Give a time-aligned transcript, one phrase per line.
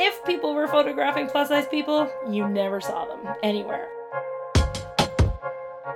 [0.00, 3.88] if people were photographing plus size people, you never saw them anywhere.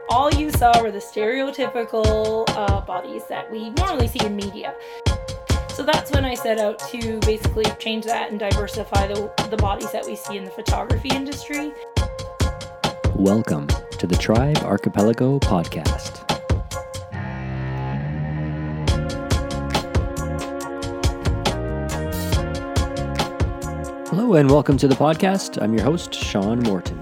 [0.09, 4.75] All you saw were the stereotypical uh, bodies that we normally see in media.
[5.69, 9.93] So that's when I set out to basically change that and diversify the, the bodies
[9.93, 11.73] that we see in the photography industry.
[13.15, 16.32] Welcome to the Tribe Archipelago podcast.
[24.35, 25.61] And welcome to the podcast.
[25.61, 26.99] I'm your host, Sean Morton.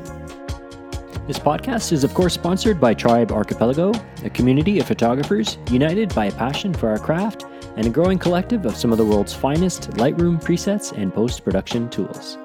[1.29, 3.93] This podcast is, of course, sponsored by Tribe Archipelago,
[4.25, 7.45] a community of photographers united by a passion for our craft
[7.77, 11.88] and a growing collective of some of the world's finest Lightroom presets and post production
[11.88, 12.37] tools.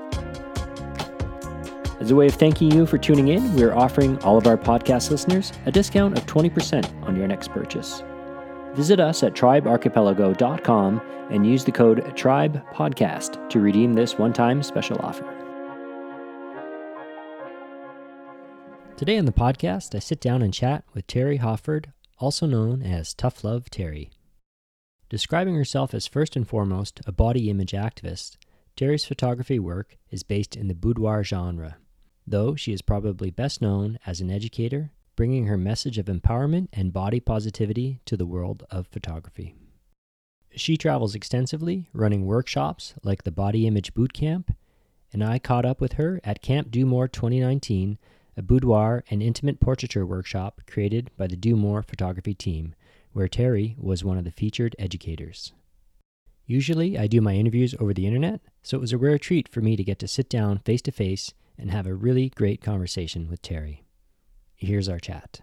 [2.00, 4.58] As a way of thanking you for tuning in, we are offering all of our
[4.58, 8.04] podcast listeners a discount of 20% on your next purchase.
[8.76, 15.00] Visit us at tribearchipelago.com and use the code TRIBEPODCAST to redeem this one time special
[15.00, 15.24] offer.
[18.98, 23.14] Today on the podcast, I sit down and chat with Terri Hofford, also known as
[23.14, 24.10] Tough Love Terri.
[25.10, 28.36] Describing herself as first and foremost a body image activist,
[28.76, 31.78] Terri's photography work is based in the boudoir genre,
[32.28, 36.92] though she is probably best known as an educator bringing her message of empowerment and
[36.92, 39.56] body positivity to the world of photography.
[40.56, 44.56] She travels extensively, running workshops like the Body Image Boot Camp,
[45.12, 47.98] and I caught up with her at Camp Do More 2019,
[48.38, 52.76] a boudoir and intimate portraiture workshop created by the Do More photography team,
[53.14, 55.54] where Terri was one of the featured educators.
[56.46, 59.62] Usually, I do my interviews over the internet, so it was a rare treat for
[59.62, 63.30] me to get to sit down face to face and have a really great conversation
[63.30, 63.85] with Terri
[64.56, 65.42] here's our chat.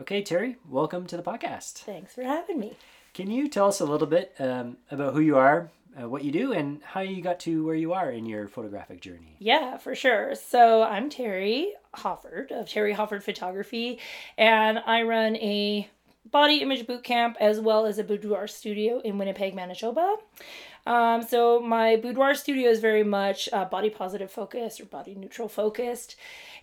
[0.00, 1.74] Okay, Terri, welcome to the podcast.
[1.74, 2.76] Thanks for having me.
[3.14, 6.32] Can you tell us a little bit um, about who you are, uh, what you
[6.32, 9.36] do, and how you got to where you are in your photographic journey?
[9.38, 10.34] Yeah, for sure.
[10.34, 13.98] So I'm Terri Hofford of Terri Hofford Photography,
[14.38, 15.88] and I run a
[16.30, 20.16] body image boot camp as well as a boudoir studio in Winnipeg, Manitoba.
[20.86, 25.48] Um, so my boudoir studio is very much uh, body positive focused or body neutral
[25.48, 26.16] focused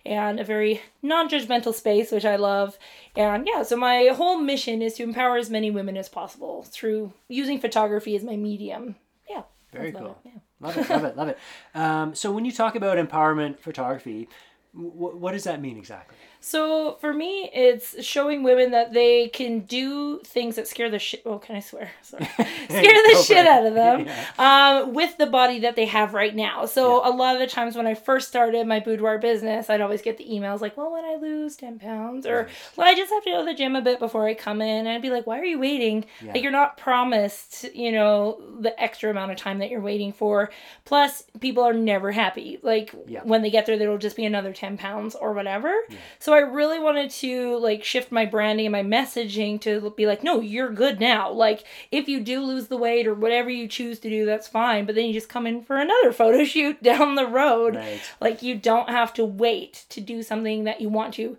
[0.04, 2.78] and a very non-judgmental space which i love.
[3.16, 7.14] And yeah so my whole mission is to empower as many women as possible through
[7.28, 8.96] using photography as my medium.
[9.28, 10.18] Yeah very cool.
[10.24, 10.66] it, yeah.
[10.66, 11.38] love it love it love it.
[11.74, 14.28] Um, so when you talk about empowerment photography
[14.74, 19.60] w- what does that mean exactly so for me, it's showing women that they can
[19.60, 21.22] do things that scare the shit.
[21.26, 21.90] Oh, can I swear?
[22.02, 22.24] Sorry,
[22.68, 24.80] scare the shit out of them yeah.
[24.82, 26.64] um, with the body that they have right now.
[26.64, 27.10] So yeah.
[27.10, 30.16] a lot of the times when I first started my boudoir business, I'd always get
[30.16, 32.48] the emails like, "Well, when I lose ten pounds, or right.
[32.74, 34.86] well, I just have to go to the gym a bit before I come in,"
[34.86, 36.06] and I'd be like, "Why are you waiting?
[36.22, 36.32] Yeah.
[36.32, 40.50] Like you're not promised, you know, the extra amount of time that you're waiting for.
[40.86, 42.58] Plus, people are never happy.
[42.62, 45.74] Like when they get there, there will just be another ten pounds or whatever.
[46.18, 50.06] So so I really wanted to like shift my branding and my messaging to be
[50.06, 51.28] like, no, you're good now.
[51.32, 54.86] Like if you do lose the weight or whatever you choose to do, that's fine.
[54.86, 57.74] But then you just come in for another photo shoot down the road.
[57.74, 58.00] Right.
[58.20, 61.36] Like you don't have to wait to do something that you want to.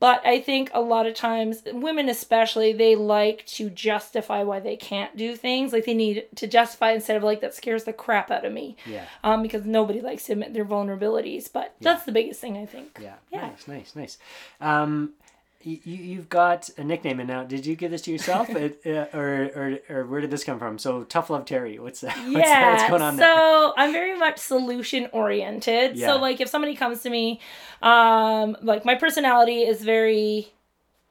[0.00, 4.76] But I think a lot of times, women especially, they like to justify why they
[4.76, 5.72] can't do things.
[5.72, 8.76] Like they need to justify instead of like that scares the crap out of me.
[8.86, 9.06] Yeah.
[9.24, 11.52] Um, because nobody likes to admit their vulnerabilities.
[11.52, 11.92] But yeah.
[11.92, 12.98] that's the biggest thing I think.
[13.02, 13.14] Yeah.
[13.32, 13.48] Yeah.
[13.48, 14.18] Nice, nice, nice.
[14.60, 15.14] Um,
[15.62, 19.16] you, you've got a nickname and now did you give this to yourself it, uh,
[19.16, 22.46] or, or or where did this come from so tough love terri what's that what's,
[22.46, 23.72] yeah what's going on so there?
[23.76, 26.06] i'm very much solution oriented yeah.
[26.06, 27.40] so like if somebody comes to me
[27.82, 30.52] um like my personality is very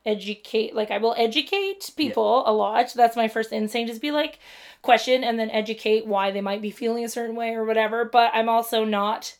[0.05, 2.51] educate like i will educate people yeah.
[2.51, 4.39] a lot that's my first instinct is be like
[4.81, 8.31] question and then educate why they might be feeling a certain way or whatever but
[8.33, 9.35] i'm also not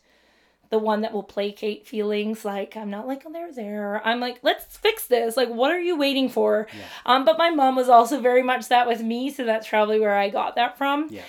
[0.70, 4.00] the one that will placate feelings like i'm not like oh they're there.
[4.06, 5.36] I'm like let's fix this.
[5.36, 6.66] Like what are you waiting for?
[6.76, 6.84] Yeah.
[7.06, 10.14] um but my mom was also very much that with me so that's probably where
[10.16, 11.08] i got that from.
[11.10, 11.22] Yeah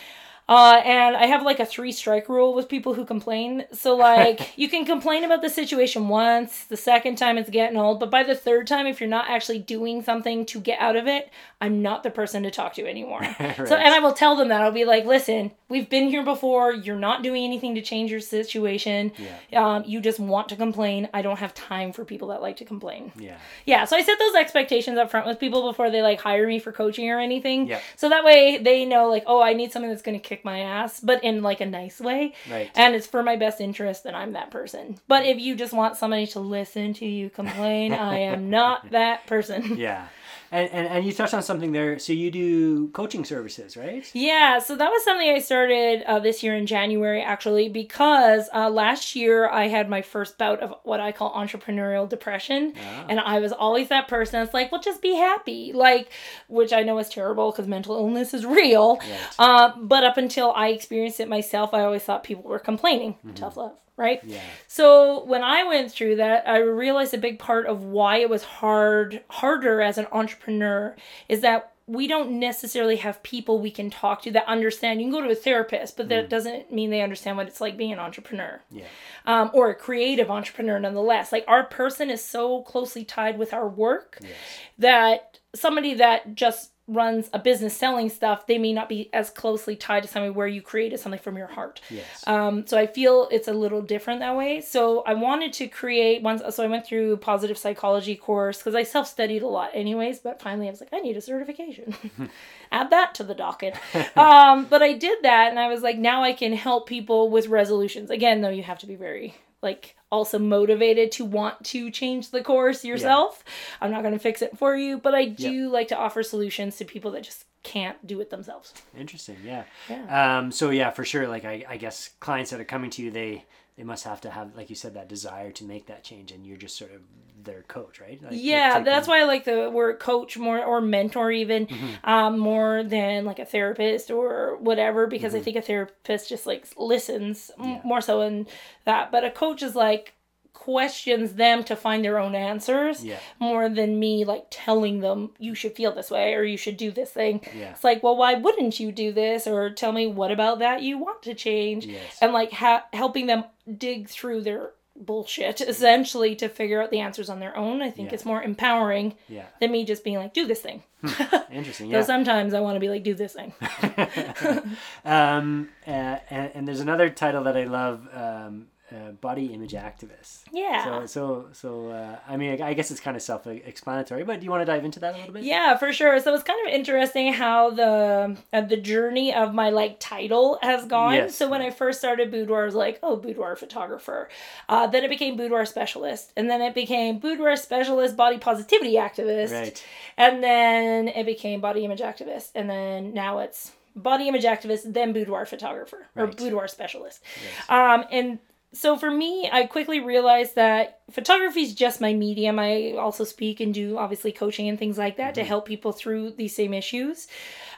[0.49, 3.65] uh, and I have like a three strike rule with people who complain.
[3.71, 7.99] So like you can complain about the situation once, the second time it's getting old,
[7.99, 11.05] but by the third time, if you're not actually doing something to get out of
[11.05, 11.29] it,
[11.61, 13.21] I'm not the person to talk to anymore.
[13.21, 13.55] right.
[13.69, 16.73] So and I will tell them that I'll be like, listen, we've been here before.
[16.73, 19.11] You're not doing anything to change your situation.
[19.51, 19.75] Yeah.
[19.75, 21.09] Um, you just want to complain.
[21.13, 23.11] I don't have time for people that like to complain.
[23.19, 23.37] Yeah.
[23.65, 23.85] Yeah.
[23.85, 26.71] So I set those expectations up front with people before they like hire me for
[26.71, 27.67] coaching or anything.
[27.67, 27.81] Yeah.
[27.97, 30.45] So that way they know like, oh, I need something that's going to kick kick
[30.45, 32.33] my ass, but in like a nice way.
[32.49, 32.71] Right.
[32.75, 34.97] And it's for my best interest, and I'm that person.
[35.07, 39.27] But if you just want somebody to listen to you complain, I am not that
[39.27, 39.77] person.
[39.77, 40.07] Yeah.
[40.51, 41.99] And, and and you touched on something there.
[41.99, 44.09] So you do coaching services, right?
[44.13, 44.59] Yeah.
[44.59, 49.15] So that was something I started uh, this year in January, actually, because uh, last
[49.15, 53.05] year I had my first bout of what I call entrepreneurial depression, ah.
[53.09, 56.09] and I was always that person that's like, "Well, just be happy," like,
[56.47, 58.97] which I know is terrible because mental illness is real.
[58.97, 59.19] Right.
[59.37, 63.13] Uh, but up until I experienced it myself, I always thought people were complaining.
[63.13, 63.33] Mm-hmm.
[63.35, 64.21] Tough love right?
[64.23, 64.41] Yeah.
[64.67, 68.43] So when I went through that, I realized a big part of why it was
[68.43, 70.95] hard harder as an entrepreneur
[71.27, 75.01] is that we don't necessarily have people we can talk to that understand.
[75.01, 76.29] You can go to a therapist, but that mm.
[76.29, 78.61] doesn't mean they understand what it's like being an entrepreneur.
[78.71, 78.85] Yeah.
[79.25, 81.31] Um, or a creative entrepreneur, nonetheless.
[81.31, 84.31] Like our person is so closely tied with our work yes.
[84.77, 89.75] that somebody that just runs a business selling stuff, they may not be as closely
[89.75, 91.79] tied to something where you created something from your heart.
[91.89, 92.27] Yes.
[92.27, 94.61] Um, so I feel it's a little different that way.
[94.61, 96.41] So I wanted to create once.
[96.55, 100.19] So I went through positive psychology course because I self studied a lot, anyways.
[100.19, 101.93] But finally, I was like, I need a certification.
[102.71, 103.75] Add that to the docket.
[104.17, 107.47] um, but I did that, and I was like, now I can help people with
[107.47, 108.09] resolutions.
[108.09, 112.41] Again, though, you have to be very like also motivated to want to change the
[112.41, 113.43] course yourself.
[113.45, 113.77] Yeah.
[113.81, 115.71] I'm not going to fix it for you, but I do yep.
[115.71, 118.73] like to offer solutions to people that just can't do it themselves.
[118.97, 119.37] Interesting.
[119.43, 119.63] Yeah.
[119.89, 120.39] Yeah.
[120.39, 121.27] Um, so yeah, for sure.
[121.27, 123.45] Like I, I guess clients that are coming to you, they,
[123.79, 126.45] they must have to have, like you said, that desire to make that change, and
[126.45, 126.99] you're just sort of
[127.41, 128.21] their coach, right?
[128.21, 131.93] Like yeah, that's why I like the word coach more or mentor even mm-hmm.
[132.03, 135.39] um, more than like a therapist or whatever because mm-hmm.
[135.39, 137.79] I think a therapist just like listens yeah.
[137.85, 138.47] more so in
[138.83, 140.13] that, but a coach is like
[140.53, 143.19] questions them to find their own answers yeah.
[143.39, 146.91] more than me like telling them you should feel this way or you should do
[146.91, 147.41] this thing.
[147.55, 147.71] Yeah.
[147.71, 149.47] It's like, well, why wouldn't you do this?
[149.47, 151.85] Or tell me what about that you want to change?
[151.85, 152.17] Yes.
[152.21, 153.45] And like ha- helping them
[153.77, 157.81] dig through their bullshit essentially to figure out the answers on their own.
[157.81, 158.15] I think yeah.
[158.15, 159.45] it's more empowering yeah.
[159.59, 160.83] than me just being like, do this thing.
[161.03, 161.35] Hmm.
[161.51, 161.89] Interesting.
[161.89, 162.01] Yeah.
[162.01, 163.53] so sometimes I want to be like, do this thing.
[165.05, 168.07] um, uh, and, and, there's another title that I love.
[168.13, 170.43] Um, uh, body image activists.
[170.51, 170.83] Yeah.
[170.83, 174.51] So so so uh, I mean I guess it's kind of self-explanatory, but do you
[174.51, 175.43] want to dive into that a little bit?
[175.43, 176.19] Yeah, for sure.
[176.19, 180.85] So it's kind of interesting how the uh, the journey of my like title has
[180.85, 181.13] gone.
[181.13, 181.35] Yes.
[181.35, 184.29] So when I first started boudoir, I was like, oh, boudoir photographer.
[184.67, 189.51] Uh, then it became boudoir specialist, and then it became boudoir specialist body positivity activist.
[189.51, 189.85] Right.
[190.17, 195.13] And then it became body image activist, and then now it's body image activist, then
[195.13, 196.37] boudoir photographer or right.
[196.37, 197.23] boudoir specialist.
[197.67, 198.39] Um, and
[198.73, 202.59] so for me, I quickly realized that photography is just my medium.
[202.59, 205.41] I also speak and do obviously coaching and things like that mm-hmm.
[205.41, 207.27] to help people through these same issues.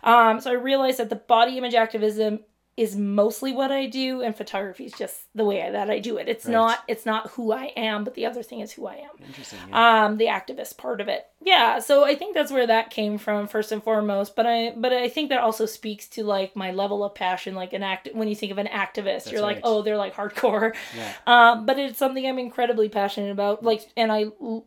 [0.03, 2.39] Um, so I realized that the body image activism
[2.81, 6.17] is mostly what I do, and photography is just the way I, that I do
[6.17, 6.27] it.
[6.27, 6.51] It's right.
[6.51, 9.23] not it's not who I am, but the other thing is who I am.
[9.23, 9.59] Interesting.
[9.69, 10.05] Yeah.
[10.05, 11.27] Um, the activist part of it.
[11.43, 11.77] Yeah.
[11.77, 14.35] So I think that's where that came from first and foremost.
[14.35, 17.53] But I but I think that also speaks to like my level of passion.
[17.53, 19.57] Like an act when you think of an activist, that's you're right.
[19.57, 20.73] like, oh, they're like hardcore.
[20.97, 21.13] Yeah.
[21.27, 23.63] Um, but it's something I'm incredibly passionate about.
[23.63, 24.25] Like, and I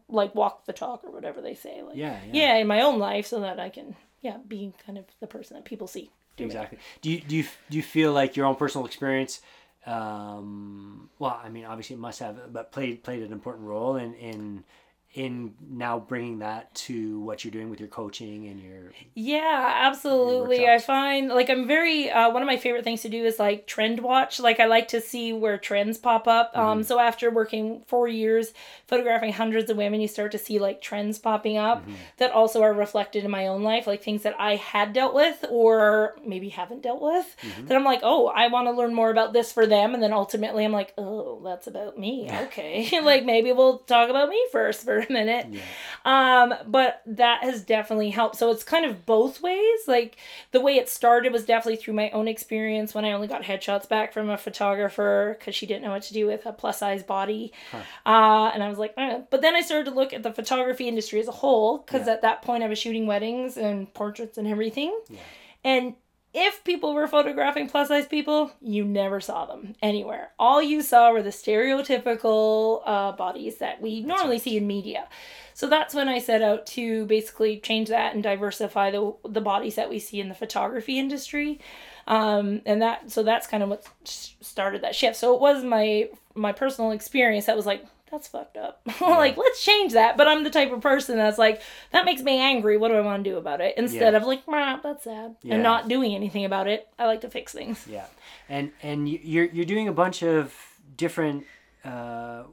[0.08, 1.82] like walk the talk or whatever they say.
[1.82, 2.32] Like, yeah, yeah.
[2.32, 5.56] Yeah, in my own life, so that I can yeah be kind of the person
[5.56, 6.78] that people see exactly.
[7.00, 9.40] Do you do you do you feel like your own personal experience?
[9.86, 14.14] Um, well, I mean, obviously it must have, but played played an important role in
[14.14, 14.64] in
[15.14, 20.62] in now bringing that to what you're doing with your coaching and your yeah absolutely.
[20.62, 23.38] Your i find like i'm very uh, one of my favorite things to do is
[23.38, 24.40] like trend watch.
[24.40, 26.50] Like i like to see where trends pop up.
[26.54, 26.70] Um, mm-hmm.
[26.70, 28.52] um so after working four years
[28.86, 31.94] photographing hundreds of women you start to see like trends popping up mm-hmm.
[32.18, 35.44] that also are reflected in my own life like things that i had dealt with
[35.48, 37.66] or maybe haven't dealt with mm-hmm.
[37.66, 39.94] that i'm like oh i want to learn more about this for them.
[39.94, 42.28] And then ultimately i'm like oh that's about me.
[42.30, 42.90] Okay.
[43.04, 45.46] Like maybe we'll talk about me first for a minute.
[45.50, 45.62] Yeah.
[46.04, 48.36] Um, but that has definitely helped.
[48.36, 49.80] So it's kind of both ways.
[49.86, 50.16] Like
[50.50, 53.88] the way it started was definitely through my own experience when I only got headshots
[53.88, 57.02] back from a photographer because she didn't know what to do with a plus size
[57.02, 57.52] body.
[57.70, 57.78] Huh.
[58.06, 59.20] Uh, and I was like, eh.
[59.30, 62.14] but then I started to look at the photography industry as a whole because yeah.
[62.14, 64.98] at that point I was shooting weddings and portraits and everything.
[65.08, 65.18] Yeah.
[65.64, 65.94] And
[66.34, 70.32] if people were photographing plus size people, you never saw them anywhere.
[70.36, 75.08] All you saw were the stereotypical uh, bodies that we normally see in media.
[75.54, 79.76] So that's when I set out to basically change that and diversify the the bodies
[79.76, 81.60] that we see in the photography industry.
[82.08, 85.16] Um, and that so that's kind of what started that shift.
[85.16, 88.80] So it was my my personal experience that was like that's fucked up.
[89.00, 90.16] like, let's change that.
[90.16, 92.76] But I'm the type of person that's like, that makes me angry.
[92.76, 93.74] What do I want to do about it?
[93.76, 94.18] Instead yeah.
[94.18, 95.54] of like, that's sad, yeah.
[95.54, 96.88] and not doing anything about it.
[96.98, 97.84] I like to fix things.
[97.88, 98.06] Yeah,
[98.48, 100.54] and and you're you're doing a bunch of
[100.96, 101.44] different,
[101.84, 102.44] uh,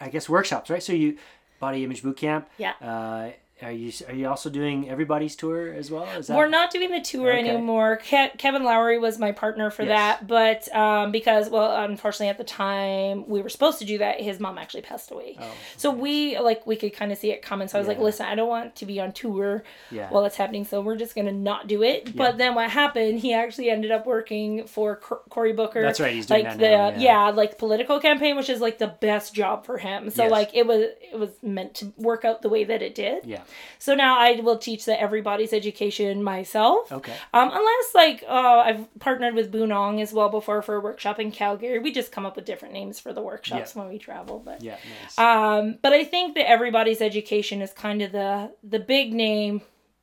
[0.00, 0.82] I guess, workshops, right?
[0.82, 1.18] So you,
[1.60, 2.48] body image boot camp.
[2.56, 2.72] Yeah.
[2.80, 6.06] Uh, are you are you also doing everybody's tour as well?
[6.20, 6.36] That...
[6.36, 7.48] We're not doing the tour okay.
[7.48, 7.98] anymore.
[7.98, 10.18] Ke- Kevin Lowry was my partner for yes.
[10.20, 14.20] that, but um, because well, unfortunately at the time we were supposed to do that,
[14.20, 15.36] his mom actually passed away.
[15.40, 17.68] Oh, so we like we could kind of see it coming.
[17.68, 17.94] So I was yeah.
[17.94, 20.10] like, listen, I don't want to be on tour yeah.
[20.10, 22.08] while it's happening, so we're just gonna not do it.
[22.08, 22.12] Yeah.
[22.16, 23.20] But then what happened?
[23.20, 25.82] He actually ended up working for Cory Booker.
[25.82, 26.14] That's right.
[26.14, 27.30] He's doing like that the now, yeah.
[27.30, 30.10] like political campaign, which is like the best job for him.
[30.10, 30.32] So yes.
[30.32, 33.24] like it was it was meant to work out the way that it did.
[33.24, 33.42] Yeah.
[33.78, 36.90] So now I will teach the everybody's education myself.
[36.92, 37.14] Okay.
[37.32, 41.32] Um, unless like uh, I've partnered with Bunong as well before for a workshop in
[41.32, 41.78] Calgary.
[41.78, 43.82] We just come up with different names for the workshops yeah.
[43.82, 44.40] when we travel.
[44.44, 45.18] But yeah, nice.
[45.18, 49.62] Um, but I think that everybody's education is kind of the the big name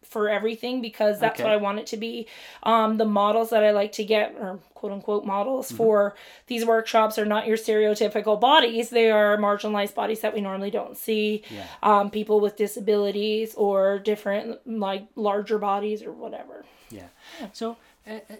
[0.09, 1.43] for everything because that's okay.
[1.43, 2.27] what I want it to be.
[2.63, 5.77] Um, the models that I like to get, or quote unquote models mm-hmm.
[5.77, 6.15] for
[6.47, 8.89] these workshops, are not your stereotypical bodies.
[8.89, 11.43] They are marginalized bodies that we normally don't see.
[11.49, 11.67] Yeah.
[11.83, 16.65] Um, people with disabilities or different, like larger bodies or whatever.
[16.89, 17.07] Yeah.
[17.53, 18.35] So, uh, uh,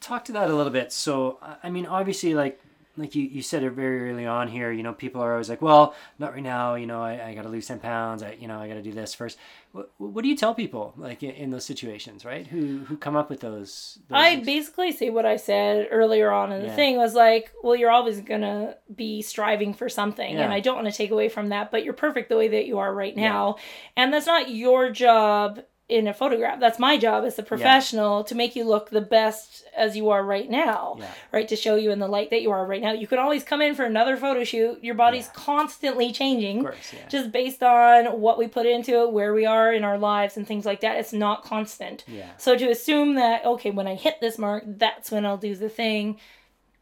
[0.00, 0.92] talk to that a little bit.
[0.92, 2.60] So, I mean, obviously, like
[2.96, 5.62] like you, you said it very early on here, you know, people are always like,
[5.62, 8.22] well, not right now, you know, I, I got to lose 10 pounds.
[8.22, 9.38] I, you know, I got to do this first.
[9.72, 12.46] What, what do you tell people like in, in, those situations, right?
[12.46, 13.98] Who, who come up with those?
[14.08, 14.46] those I things?
[14.46, 16.76] basically say what I said earlier on in the yeah.
[16.76, 20.34] thing was like, well, you're always going to be striving for something.
[20.34, 20.42] Yeah.
[20.42, 22.66] And I don't want to take away from that, but you're perfect the way that
[22.66, 23.54] you are right now.
[23.56, 23.62] Yeah.
[23.96, 26.60] And that's not your job in a photograph.
[26.60, 28.24] That's my job as a professional yeah.
[28.26, 31.10] to make you look the best as you are right now, yeah.
[31.32, 31.48] right?
[31.48, 32.92] To show you in the light that you are right now.
[32.92, 34.82] You can always come in for another photo shoot.
[34.82, 35.32] Your body's yeah.
[35.34, 39.82] constantly changing, course, just based on what we put into it, where we are in
[39.82, 40.96] our lives, and things like that.
[40.96, 42.04] It's not constant.
[42.06, 42.30] Yeah.
[42.38, 45.68] So to assume that okay, when I hit this mark, that's when I'll do the
[45.68, 46.20] thing,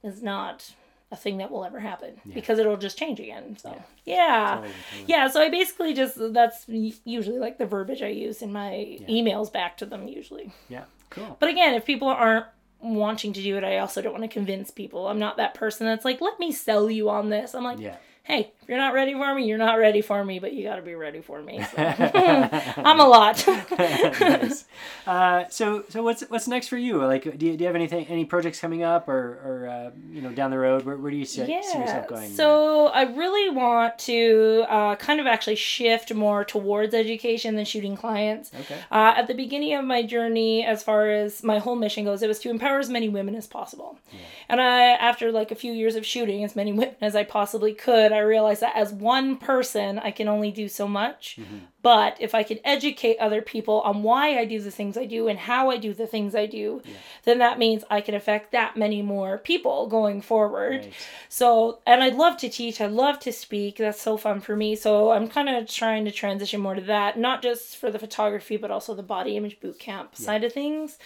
[0.02, 0.74] is not
[1.10, 2.34] a thing that will ever happen yeah.
[2.34, 3.56] because it'll just change again.
[3.58, 3.70] So
[4.04, 4.54] yeah, yeah.
[4.54, 5.04] Totally, totally.
[5.08, 5.28] yeah.
[5.28, 6.66] So I basically just that's
[7.04, 9.06] usually like the verbiage I use in my yeah.
[9.08, 10.52] emails back to them usually.
[10.68, 11.36] Yeah, cool.
[11.40, 12.46] But again, if people aren't
[12.80, 15.08] wanting to do it, I also don't want to convince people.
[15.08, 17.54] I'm not that person that's like, let me sell you on this.
[17.54, 17.96] I'm like, yeah
[18.28, 20.76] hey, if you're not ready for me, you're not ready for me, but you got
[20.76, 21.64] to be ready for me.
[21.64, 21.78] So.
[21.78, 23.42] I'm a lot.
[23.78, 24.66] nice.
[25.06, 27.02] uh, so, so what's what's next for you?
[27.02, 30.20] Like, do you, do you have anything, any projects coming up, or, or uh, you
[30.20, 30.84] know, down the road?
[30.84, 31.62] Where, where do you see, yeah.
[31.62, 32.30] see yourself going?
[32.30, 37.96] So, I really want to uh, kind of actually shift more towards education than shooting
[37.96, 38.50] clients.
[38.52, 38.76] Okay.
[38.90, 42.28] Uh, at the beginning of my journey, as far as my whole mission goes, it
[42.28, 43.98] was to empower as many women as possible.
[44.12, 44.18] Yeah.
[44.50, 47.72] And I, after like a few years of shooting as many women as I possibly
[47.72, 51.36] could, I realized that as one person, I can only do so much.
[51.40, 51.58] Mm-hmm.
[51.80, 55.28] But if I could educate other people on why I do the things I do
[55.28, 56.94] and how I do the things I do, yeah.
[57.24, 60.82] then that means I can affect that many more people going forward.
[60.82, 60.92] Right.
[61.28, 63.76] So, and I'd love to teach, I love to speak.
[63.76, 64.74] That's so fun for me.
[64.74, 68.56] So, I'm kind of trying to transition more to that, not just for the photography,
[68.56, 70.26] but also the body image boot camp yeah.
[70.26, 70.98] side of things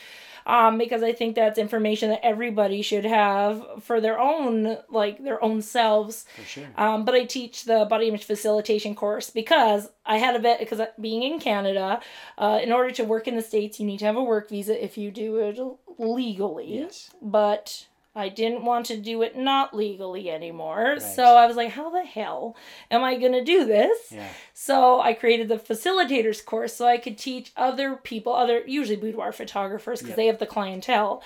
[0.46, 5.42] um, because I think that's information that everybody should have for their own like their
[5.42, 6.24] own selves.
[6.36, 6.68] For sure.
[6.76, 10.80] Um, but I teach the body image facilitation course because I had a bit because
[11.00, 12.00] being in Canada,
[12.38, 14.82] uh, in order to work in the states, you need to have a work visa
[14.82, 15.58] if you do it
[15.98, 16.80] legally.
[16.80, 17.10] Yes.
[17.20, 20.96] But I didn't want to do it not legally anymore.
[20.98, 21.02] Right.
[21.02, 22.56] So I was like, how the hell
[22.90, 23.98] am I going to do this?
[24.10, 24.28] Yeah.
[24.52, 29.32] So I created the facilitators course so I could teach other people, other usually boudoir
[29.32, 30.16] photographers because yep.
[30.16, 31.22] they have the clientele,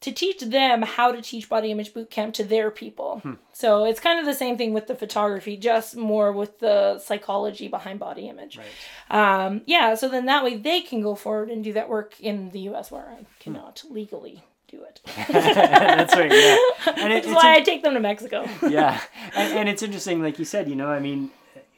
[0.00, 3.18] to teach them how to teach body image boot camp to their people.
[3.20, 3.32] Hmm.
[3.52, 7.66] So it's kind of the same thing with the photography, just more with the psychology
[7.66, 8.58] behind body image.
[8.58, 9.44] Right.
[9.44, 12.50] Um, yeah, so then that way they can go forward and do that work in
[12.50, 13.94] the US where I cannot hmm.
[13.94, 15.00] legally do it.
[15.28, 16.30] That's right.
[16.30, 16.56] Yeah,
[16.96, 18.46] and it, That's why in- I take them to Mexico.
[18.68, 19.00] yeah,
[19.34, 20.68] and, and, it's interesting, like you said.
[20.68, 21.30] You know, I mean,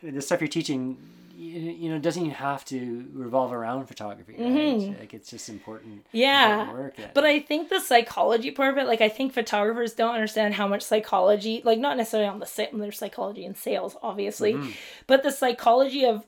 [0.02, 0.98] the stuff you're teaching,
[1.34, 4.34] you, you know, doesn't even have to revolve around photography.
[4.38, 4.48] Right?
[4.50, 5.00] Mm-hmm.
[5.00, 6.04] Like it's just important.
[6.12, 6.62] Yeah.
[6.62, 10.14] Important work but I think the psychology part of it, like I think photographers don't
[10.14, 14.54] understand how much psychology, like not necessarily on the set, there's psychology in sales, obviously,
[14.54, 14.70] mm-hmm.
[15.06, 16.24] but the psychology of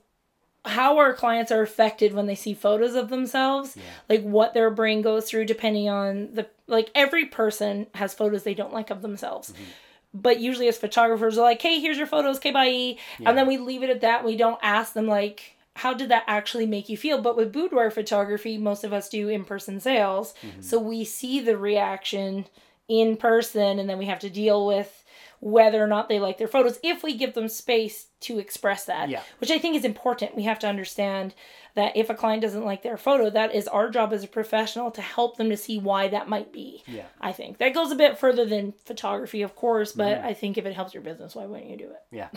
[0.65, 3.83] how our clients are affected when they see photos of themselves yeah.
[4.09, 8.53] like what their brain goes through depending on the like every person has photos they
[8.53, 9.63] don't like of themselves mm-hmm.
[10.13, 12.95] but usually as photographers are like hey here's your photos okay bye yeah.
[13.29, 16.23] and then we leave it at that we don't ask them like how did that
[16.27, 20.61] actually make you feel but with boudoir photography most of us do in-person sales mm-hmm.
[20.61, 22.45] so we see the reaction
[22.87, 25.02] in person and then we have to deal with
[25.43, 29.09] whether or not they like their photos if we give them space to express that.
[29.09, 29.21] Yeah.
[29.39, 30.35] Which I think is important.
[30.35, 31.35] We have to understand
[31.75, 34.91] that if a client doesn't like their photo, that is our job as a professional
[34.91, 36.83] to help them to see why that might be.
[36.85, 37.05] Yeah.
[37.19, 40.27] I think that goes a bit further than photography, of course, but mm-hmm.
[40.27, 42.03] I think if it helps your business, why wouldn't you do it?
[42.11, 42.29] Yeah,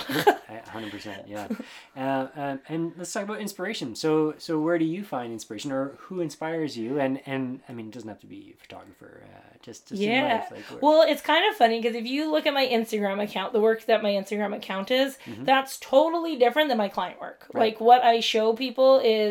[0.68, 1.28] hundred percent.
[1.28, 1.48] Yeah,
[1.96, 3.94] uh, um, and let's talk about inspiration.
[3.94, 6.98] So, so where do you find inspiration, or who inspires you?
[6.98, 9.22] And and I mean, it doesn't have to be a photographer.
[9.24, 10.46] Uh, just just yeah.
[10.50, 13.60] Like well, it's kind of funny because if you look at my Instagram account, the
[13.60, 15.44] work that my Instagram account is, mm-hmm.
[15.44, 17.46] that's totally different than my client work.
[17.52, 17.72] Right.
[17.72, 19.25] Like what I show people is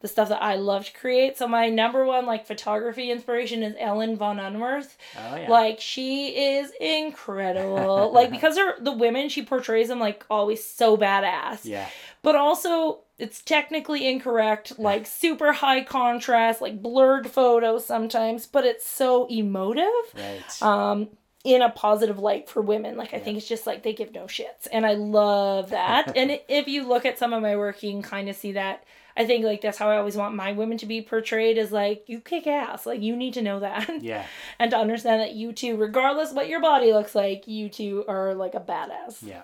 [0.00, 1.36] the stuff that I love to create.
[1.36, 4.96] So my number one like photography inspiration is Ellen von Unwerth.
[5.16, 5.48] Oh, yeah.
[5.48, 8.10] Like she is incredible.
[8.14, 11.64] like because her the women she portrays them like always so badass.
[11.64, 11.88] Yeah.
[12.22, 18.86] But also it's technically incorrect, like super high contrast, like blurred photos sometimes, but it's
[18.86, 19.84] so emotive.
[20.16, 20.62] Right.
[20.62, 21.08] Um
[21.42, 22.96] in a positive light for women.
[22.96, 23.24] Like I yeah.
[23.24, 26.12] think it's just like they give no shits, and I love that.
[26.16, 28.84] and if you look at some of my work, you can kind of see that.
[29.16, 32.04] I think like that's how I always want my women to be portrayed as like
[32.06, 32.86] you kick ass.
[32.86, 33.88] Like you need to know that.
[34.00, 34.24] Yeah.
[34.58, 38.34] and to understand that you too, regardless what your body looks like, you two are
[38.34, 39.22] like a badass.
[39.22, 39.42] Yeah.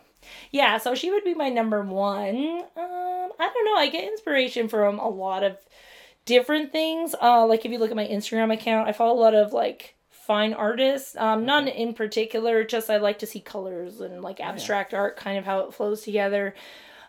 [0.50, 2.62] Yeah, so she would be my number one.
[2.76, 3.76] Um, I don't know.
[3.76, 5.56] I get inspiration from a lot of
[6.24, 7.14] different things.
[7.20, 9.94] Uh, like if you look at my Instagram account, I follow a lot of like
[10.10, 11.16] fine artists.
[11.16, 12.64] Um, none in particular.
[12.64, 15.02] Just I like to see colors and like abstract oh, yeah.
[15.02, 16.54] art, kind of how it flows together.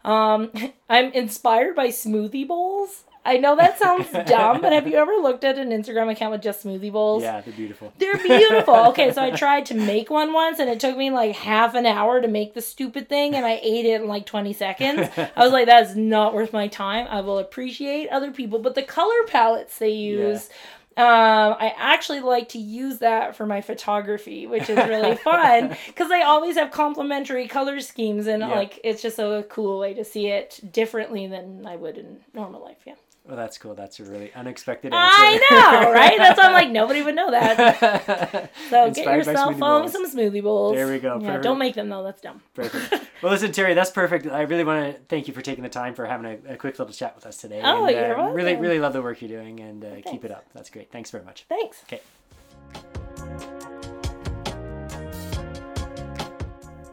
[0.08, 0.52] Um,
[0.90, 3.04] I'm inspired by smoothie bowls.
[3.26, 6.42] I know that sounds dumb, but have you ever looked at an Instagram account with
[6.42, 7.24] just smoothie bowls?
[7.24, 7.92] Yeah, they're beautiful.
[7.98, 8.76] They're beautiful.
[8.88, 11.86] okay, so I tried to make one once and it took me like half an
[11.86, 15.10] hour to make the stupid thing and I ate it in like 20 seconds.
[15.18, 17.06] I was like, that is not worth my time.
[17.10, 20.48] I will appreciate other people, but the color palettes they use.
[20.50, 20.56] Yeah
[20.98, 26.10] um, I actually like to use that for my photography, which is really fun because
[26.10, 28.50] they always have complementary color schemes, and yeah.
[28.50, 32.64] like it's just a cool way to see it differently than I would in normal
[32.64, 32.78] life.
[32.86, 32.96] Yeah.
[33.28, 33.76] Well, that's cool.
[33.76, 35.22] That's a really unexpected answer.
[35.22, 36.18] I know, right?
[36.18, 38.52] That's why I'm like, nobody would know that.
[38.70, 40.76] So Inspired get yourself following some smoothie bowls.
[40.76, 41.20] There we go.
[41.22, 42.04] Yeah, don't make them though.
[42.04, 42.42] That's dumb.
[42.54, 43.06] Perfect.
[43.22, 44.28] Well, listen, Terri, that's perfect.
[44.28, 46.78] I really want to thank you for taking the time for having a, a quick
[46.78, 47.62] little chat with us today.
[47.64, 48.36] Oh, and, you're uh, welcome.
[48.36, 50.46] Really, really love the work you're doing, and uh, keep it up.
[50.54, 50.92] That's great.
[50.92, 51.46] Thanks very much.
[51.50, 51.84] Thanks.
[51.84, 52.02] Okay.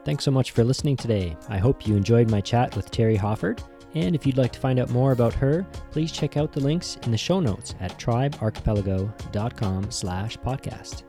[0.04, 1.36] Thanks so much for listening today.
[1.48, 3.62] I hope you enjoyed my chat with Terri Hofford.
[3.94, 6.98] And if you'd like to find out more about her, please check out the links
[7.04, 11.04] in the show notes at tribearchipelago.com slash podcast.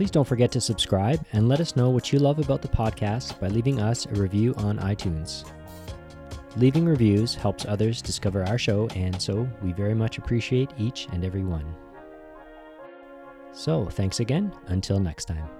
[0.00, 3.38] Please don't forget to subscribe and let us know what you love about the podcast
[3.38, 5.44] by leaving us a review on iTunes.
[6.56, 11.22] Leaving reviews helps others discover our show, and so we very much appreciate each and
[11.22, 11.66] every one.
[13.52, 14.50] So, thanks again.
[14.68, 15.59] Until next time.